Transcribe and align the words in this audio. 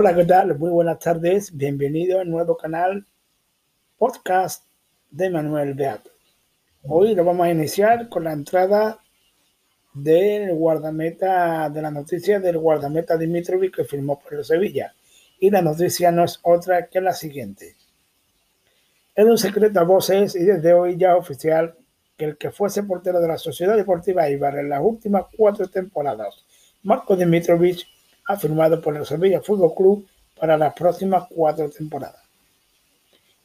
Hola, 0.00 0.14
¿qué 0.14 0.24
tal? 0.26 0.56
Muy 0.56 0.70
buenas 0.70 1.00
tardes. 1.00 1.56
Bienvenido 1.56 2.20
al 2.20 2.30
nuevo 2.30 2.56
canal 2.56 3.04
podcast 3.96 4.64
de 5.10 5.28
Manuel 5.28 5.74
Beato. 5.74 6.12
Hoy 6.84 7.16
lo 7.16 7.24
vamos 7.24 7.44
a 7.44 7.50
iniciar 7.50 8.08
con 8.08 8.22
la 8.22 8.32
entrada 8.32 9.00
del 9.92 10.54
guardameta, 10.54 11.68
de 11.70 11.82
la 11.82 11.90
noticia 11.90 12.38
del 12.38 12.58
guardameta 12.58 13.16
Dimitrovic 13.16 13.74
que 13.74 13.82
firmó 13.82 14.20
por 14.20 14.34
el 14.34 14.44
Sevilla. 14.44 14.94
Y 15.40 15.50
la 15.50 15.62
noticia 15.62 16.12
no 16.12 16.22
es 16.22 16.38
otra 16.44 16.86
que 16.86 17.00
la 17.00 17.12
siguiente. 17.12 17.74
Es 19.16 19.24
un 19.24 19.36
secreto 19.36 19.80
a 19.80 19.82
voces 19.82 20.36
y 20.36 20.44
desde 20.44 20.74
hoy 20.74 20.96
ya 20.96 21.16
oficial 21.16 21.74
que 22.16 22.24
el 22.24 22.38
que 22.38 22.52
fuese 22.52 22.84
portero 22.84 23.20
de 23.20 23.26
la 23.26 23.36
Sociedad 23.36 23.76
Deportiva 23.76 24.30
Ibar 24.30 24.58
en 24.60 24.68
las 24.68 24.80
últimas 24.80 25.24
cuatro 25.36 25.66
temporadas, 25.66 26.44
Marco 26.84 27.16
Dimitrovic, 27.16 27.97
ha 28.28 28.36
firmado 28.36 28.80
por 28.80 28.96
el 28.96 29.06
Sevilla 29.06 29.40
Fútbol 29.40 29.74
Club 29.74 30.06
para 30.38 30.56
las 30.56 30.74
próximas 30.74 31.24
cuatro 31.30 31.68
temporadas. 31.70 32.22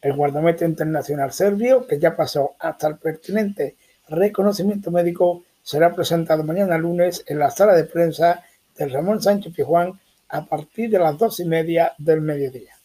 El 0.02 0.14
guardameta 0.14 0.66
internacional 0.66 1.32
serbio, 1.32 1.88
que 1.88 1.98
ya 1.98 2.16
pasó 2.16 2.56
hasta 2.60 2.90
el 2.90 2.98
pertinente 2.98 3.78
reconocimiento 4.10 4.92
médico, 4.92 5.46
será 5.64 5.96
presentado 5.96 6.44
mañana 6.44 6.78
lunes 6.78 7.24
en 7.26 7.40
la 7.40 7.50
sala 7.50 7.74
de 7.74 7.86
prensa 7.86 8.44
del 8.78 8.92
Ramón 8.92 9.22
Sánchez 9.22 9.54
Pijuán 9.56 9.98
a 10.28 10.46
partir 10.46 10.90
de 10.90 11.00
las 11.00 11.18
dos 11.18 11.40
y 11.40 11.46
media 11.46 11.94
del 11.98 12.20
mediodía. 12.20 12.76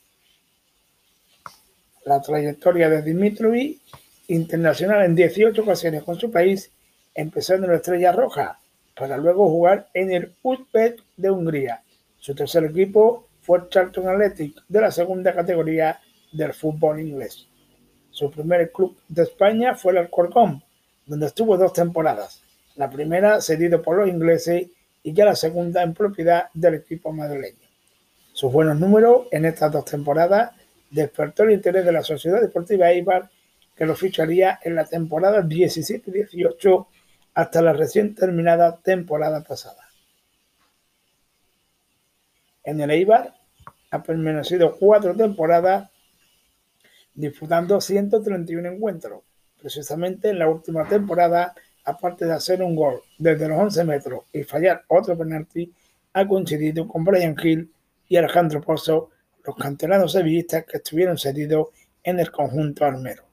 La 2.04 2.22
trayectoria 2.22 2.88
de 2.88 3.02
Dimitrovic 3.02 3.80
internacional 4.28 5.04
en 5.04 5.16
18 5.16 5.62
ocasiones 5.62 6.04
con 6.04 6.16
su 6.18 6.30
país, 6.30 6.70
empezando 7.14 7.66
en 7.66 7.72
la 7.72 7.78
Estrella 7.78 8.12
Roja, 8.12 8.60
para 8.94 9.16
luego 9.16 9.48
jugar 9.48 9.88
en 9.94 10.12
el 10.12 10.32
Uzbek 10.42 11.02
de 11.16 11.30
Hungría. 11.30 11.82
Su 12.28 12.34
tercer 12.34 12.62
equipo 12.64 13.28
fue 13.40 13.70
Charlton 13.70 14.06
Athletic 14.06 14.62
de 14.68 14.82
la 14.82 14.90
segunda 14.90 15.32
categoría 15.32 15.98
del 16.30 16.52
fútbol 16.52 17.00
inglés. 17.00 17.48
Su 18.10 18.30
primer 18.30 18.70
club 18.70 18.98
de 19.08 19.22
España 19.22 19.74
fue 19.74 19.92
el 19.92 19.98
Alcorcón, 20.00 20.62
donde 21.06 21.24
estuvo 21.24 21.56
dos 21.56 21.72
temporadas. 21.72 22.42
La 22.76 22.90
primera 22.90 23.40
cedido 23.40 23.80
por 23.80 23.96
los 23.96 24.10
ingleses 24.10 24.66
y 25.02 25.14
ya 25.14 25.24
la 25.24 25.34
segunda 25.34 25.82
en 25.82 25.94
propiedad 25.94 26.50
del 26.52 26.74
equipo 26.74 27.14
madrileño. 27.14 27.66
Sus 28.34 28.52
buenos 28.52 28.78
números 28.78 29.28
en 29.30 29.46
estas 29.46 29.72
dos 29.72 29.86
temporadas 29.86 30.50
despertó 30.90 31.44
el 31.44 31.52
interés 31.52 31.86
de 31.86 31.92
la 31.92 32.02
Sociedad 32.02 32.42
Deportiva 32.42 32.90
Eibar 32.90 33.30
que 33.74 33.86
lo 33.86 33.96
ficharía 33.96 34.60
en 34.62 34.74
la 34.74 34.84
temporada 34.84 35.40
17-18 35.40 36.86
hasta 37.32 37.62
la 37.62 37.72
recién 37.72 38.14
terminada 38.14 38.76
temporada 38.76 39.42
pasada. 39.42 39.87
En 42.64 42.80
el 42.80 42.90
Eibar 42.90 43.34
ha 43.90 44.02
permanecido 44.02 44.76
cuatro 44.78 45.14
temporadas 45.14 45.90
disputando 47.14 47.80
131 47.80 48.68
encuentros. 48.68 49.22
Precisamente 49.60 50.30
en 50.30 50.38
la 50.38 50.48
última 50.48 50.86
temporada, 50.86 51.54
aparte 51.84 52.26
de 52.26 52.32
hacer 52.32 52.62
un 52.62 52.76
gol 52.76 53.00
desde 53.18 53.48
los 53.48 53.58
11 53.58 53.84
metros 53.84 54.24
y 54.32 54.44
fallar 54.44 54.84
otro 54.88 55.16
penalti, 55.18 55.72
ha 56.12 56.26
coincidido 56.26 56.86
con 56.86 57.04
Brian 57.04 57.36
Hill 57.42 57.72
y 58.08 58.16
Alejandro 58.16 58.60
Pozo, 58.60 59.10
los 59.44 59.56
canteranos 59.56 60.12
sevillistas 60.12 60.64
que 60.64 60.76
estuvieron 60.76 61.18
cedidos 61.18 61.68
en 62.02 62.20
el 62.20 62.30
conjunto 62.30 62.84
armero 62.84 63.28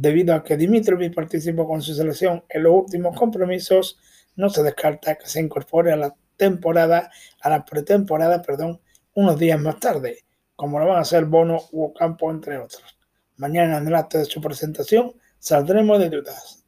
debido 0.00 0.34
a 0.34 0.42
que 0.42 0.56
Dimitrovic 0.56 1.14
participó 1.14 1.68
con 1.68 1.82
su 1.82 1.92
selección 1.92 2.42
en 2.48 2.62
los 2.62 2.72
últimos 2.72 3.14
compromisos, 3.18 3.98
no 4.34 4.48
se 4.48 4.62
descarta 4.62 5.16
que 5.16 5.26
se 5.26 5.40
incorpore 5.40 5.92
a 5.92 5.96
la 5.96 6.14
temporada, 6.40 7.10
a 7.42 7.50
la 7.50 7.64
pretemporada, 7.64 8.40
perdón, 8.40 8.80
unos 9.14 9.38
días 9.38 9.60
más 9.60 9.78
tarde, 9.78 10.24
como 10.56 10.78
lo 10.78 10.86
van 10.86 10.96
a 10.96 11.02
hacer 11.02 11.26
Bono 11.26 11.58
u 11.72 11.84
Ocampo, 11.84 12.30
entre 12.30 12.56
otros. 12.56 12.82
Mañana 13.36 13.76
en 13.78 13.86
el 13.86 13.94
acto 13.94 14.18
de 14.18 14.24
su 14.24 14.40
presentación 14.40 15.12
saldremos 15.38 15.98
de 15.98 16.08
dudas. 16.08 16.59